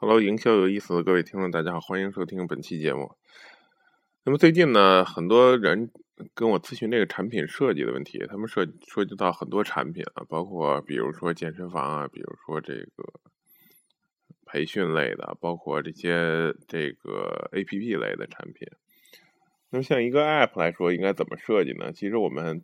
[0.00, 3.16] Hello，营销有意思的各位听众，大家好，欢迎收听本期节目。
[4.22, 5.90] 那么最近呢，很多人
[6.34, 13.12] 跟我咨询这个产品设计的问题，他们涉涉及到很多产品啊，包括比如说健身房啊，比如说这个
[14.46, 18.68] 培训类的，包括这些这个 APP 类的产品。
[19.70, 21.92] 那么像一个 App 来说，应该怎么设计呢？
[21.92, 22.62] 其实我们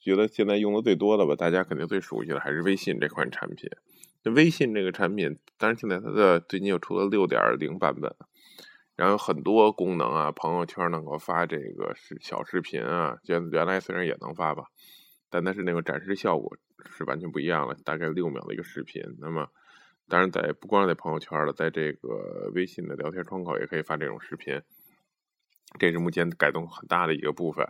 [0.00, 3.70] 觉得现在用的最多的吧，大家肯定最熟悉的还是微信这款产品。
[4.30, 8.14] 微信这个产品，当然现在它的最近又出了六点零版本，
[8.96, 14.64] 然后很多功能啊，朋友圈能够发这个是小视频啊，原原来虽然也能发吧，
[15.28, 16.56] 但它是那个展示效果
[16.90, 19.02] 是完全不一样了，大概六秒的一个视频。
[19.18, 19.48] 那么，
[20.08, 24.60] 当然在不光在朋友圈了，在这个微信的聊天窗口也可以发这种视频，
[25.78, 27.66] 这是目前改动很大的一个部分。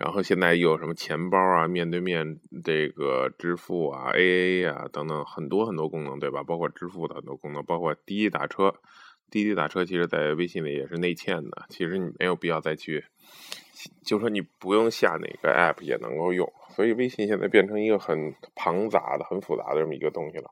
[0.00, 6.42] 然后现在又有什么钱包啊、面对面这个支付啊、AA 啊等等很多很多功能，对吧？
[6.42, 8.74] 包括支付的很多功能，包括滴滴打车。
[9.30, 13.04] 滴滴打车其实在微信里也是内嵌的，其实你没有必要再去，
[14.02, 16.50] 就说你不用下哪个 app 也能够用。
[16.70, 20.50] 所以微信现在变成一个很庞杂的、很复杂的这么一个东西了。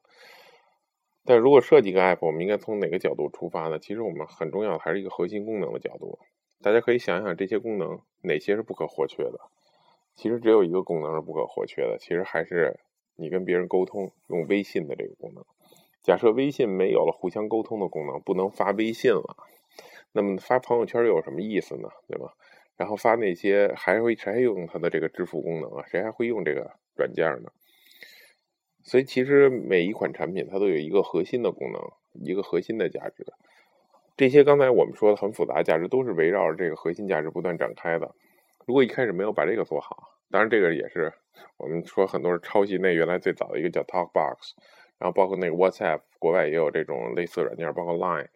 [1.24, 3.78] 但如果设计一个 app，我们应该从哪个角度出发呢？
[3.78, 6.18] 其实我们很重要的还是一个核心功能的角度。
[6.60, 9.38] 大家可以想想这些功能哪些是不可或缺的？
[10.14, 12.80] 其实只有一个功能是不可或缺的，其实还是
[13.14, 15.44] 你跟别人沟通用微信的这个功能。
[16.02, 19.36] 假设微信没有了互相沟通的功能，不能发微信了，
[20.12, 21.88] 那么发朋友圈又有什么意思呢？
[22.08, 22.34] 对吧？
[22.76, 25.84] 然后发那些还会谁还用它的这个支付功能啊？
[25.86, 27.50] 谁还会用这个软件呢？
[28.82, 31.80] 所以其实每一款产品它都有一个核心的功能，
[32.24, 33.26] 一个核心的价值。
[34.18, 38.12] 这些刚才我们说的很复杂价值，都是围绕着这个核心价值不断展开的。
[38.66, 41.12] 如果一开始没有把这个做好，当然这个也是
[41.56, 44.54] 我们说很多是抄袭那原来最早的一个叫 TalkBox，
[44.98, 48.26] 然后包括那个 WhatsApp，国外也有这种类似软件，包括 Line。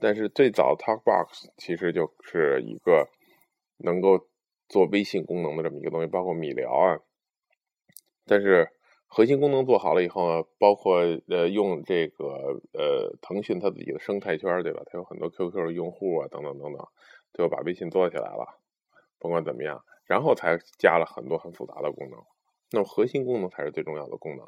[0.00, 3.06] 但是最早 TalkBox 其实就是一个
[3.76, 4.26] 能够
[4.66, 6.98] 做微信功能的这么一个东西，包括米聊啊。
[8.24, 8.70] 但是
[9.08, 14.82] 核心功能做好了以后呢，包括呃用这个呃腾讯它自己的生态圈，对吧？
[14.86, 16.86] 它有很多 QQ 用户啊，等等等等，
[17.32, 18.60] 最后把微信做起来了。
[19.18, 22.20] 甭管怎么样，然后才加了很多很复杂的功能。
[22.72, 24.46] 那么核心功能才是最重要的功能。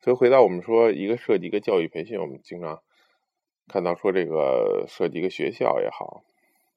[0.00, 2.82] 所以回到我们说一个设计一个教育培训，我们经常
[3.68, 6.24] 看到说这个设计一个学校也好，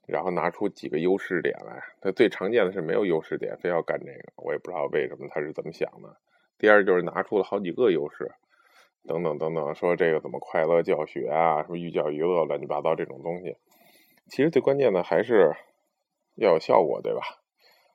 [0.05, 1.81] 然后拿出几个优势点来。
[2.01, 6.17] 它最常见的是没有优势点，非要干这个，我也不知道为什么他是怎么想的。
[6.61, 8.33] 第二就是拿出了好几个优势，
[9.07, 13.57] 等等等等，说这个怎么快乐教学啊，什么寓教于乐，乱七八糟这种东西。
[14.27, 15.55] 其实最关键的还是
[16.35, 17.21] 要有效果，对吧？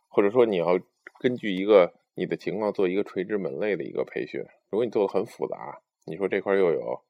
[0.08, 0.80] 或者说你要
[1.20, 4.40] 根据一个你的情况做一个垂直门类的一个培训。
[4.68, 7.02] 如果你做的很复杂，你说这块又有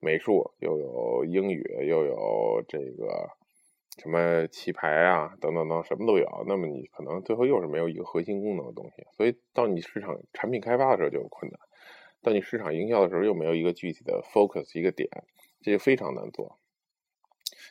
[0.00, 3.30] 美术，又有英语，又有这个
[3.96, 9.06] 什么棋牌啊，等等等，什么都有，那么你可能最后又是没有一个核心功能的东西。
[9.16, 11.58] 所以到你市场产品开发的时候就有困难，
[12.22, 15.08] 到你市场营销的时候又没有一个具体的 focus 一个点，
[15.62, 16.58] 这就非常难做。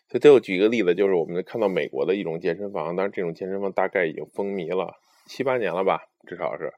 [0.10, 6.74] 所以最后举一个例子，就是我们看到美国的一种健身房，当然这种健身房大概已经风靡了七八年了吧，至少是，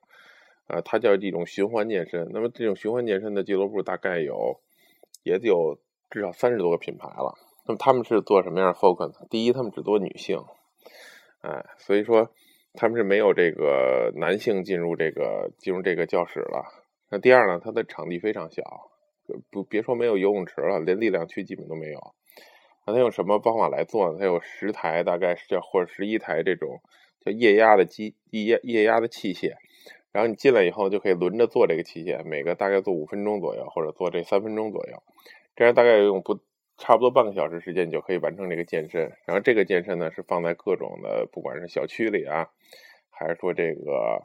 [0.67, 2.29] 啊，它叫一种循环健身。
[2.31, 4.61] 那么这种循环健身的俱乐部大概有，
[5.23, 5.79] 也有
[6.09, 7.35] 至少三十多个品牌了。
[7.69, 9.13] 那么他们是做什么样的 focus？
[9.29, 10.39] 第一，他们只做女性，
[11.41, 12.31] 哎，所以说
[12.73, 16.65] 他们是没有这个男性进入这个进入这个教室了。
[17.11, 18.63] 那第二呢，它的场地非常小，
[19.51, 21.99] 不别说没有游泳池了，连力量区基本都没有。
[22.87, 24.17] 那他用什么方法来做呢？
[24.17, 26.81] 他有十台，大概是叫或者十一台这种
[27.23, 29.53] 叫液压的机，液压液压的器械。
[30.11, 35.03] 然后你进来以后就可以轮着做这个器械，每个大概做五分钟左右，或者做这三分钟左右。
[35.55, 36.39] 这样大概用不
[36.79, 39.01] 差不多半个小时时间，你就可以完成这个健身。
[39.25, 42.47] 然后这个健身呢是放在各种的，不管是小区里啊，
[43.09, 44.23] 还是说这个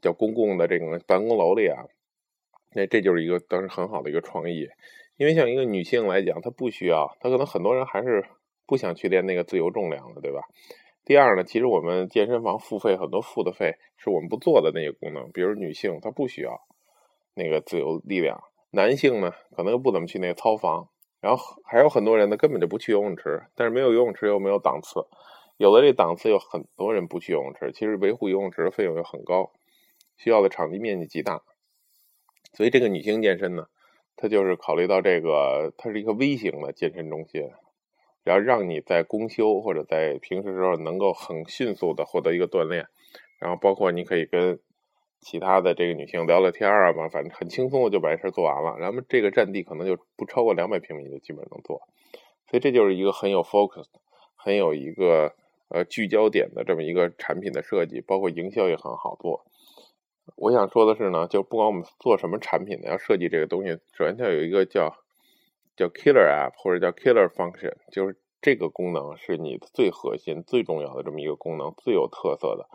[0.00, 1.84] 叫公共的这种办公楼里啊，
[2.72, 4.68] 那这就是一个当时很好的一个创意。
[5.16, 8.24] 因为像一个女性来讲，她不需要，她可能很多人还是
[8.66, 10.40] 不想去练那个自由重量的，对吧？
[11.04, 16.62] 第二呢，其实我们健身房付费很多付的费是我们不做的那些功能，比如女性她不需要
[17.34, 20.88] 那个自由力量，男性呢可能又不怎么去那个操房，
[21.24, 25.06] 然后还有很多人呢根本就不去游泳池，但是没有游泳池又没有档次，
[25.56, 29.50] 有了这档次有很多人不去游泳池，其实维护游泳池的费用又很高，
[30.18, 31.40] 需要的场地面积极大，
[32.52, 33.68] 所以这个女性健身呢。
[34.16, 37.50] 它就是考虑到这个，它是一个微型的健身中心，
[38.22, 42.86] 然后让你在公休或者在平时时候能够很迅速的获得一个锻炼，
[43.40, 44.60] 然后包括你可以跟
[45.24, 48.76] 其他的这个女性聊聊天啊，反正很轻松的就把这事做完了。
[48.78, 51.80] 然后这个占地可能就不超过两百平米就基本能做，
[52.50, 53.86] 所以这就是一个很有 focus、
[54.36, 55.34] 很有一个
[55.70, 59.46] 呃聚焦点的这么一个产品的设计，包括营销也很好做。
[60.36, 64.94] 我想说的是呢，就不管我们做什么产品呢，要设计这个东西，首先它有一个叫
[65.76, 72.68] 叫 killer app 或者叫 killer function，就是这个功能是你最核心、最重要的这么一个功能，最有特色的。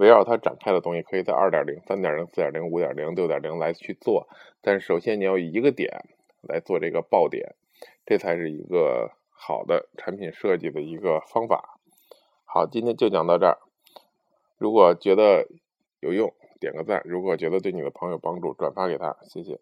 [0.00, 4.28] 围绕它展开的东西，可以在二点零、三点零、四点零、五点零、六点零来去做。
[4.62, 6.06] 但首先你要一个点
[6.40, 7.54] 来做这个爆点，
[8.06, 11.78] 这才是一个好的产品设计的一个方法。
[12.46, 13.58] 好，今天就讲到这儿。
[14.56, 15.46] 如果觉得
[16.00, 19.60] 有用，点个赞；如果觉得对你的朋友帮助，转发给他，谢谢。